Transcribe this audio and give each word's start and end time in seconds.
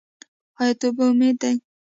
آیا 0.59 0.73
توبه 0.79 1.03
امید 1.09 1.35
دی؟ 1.41 1.55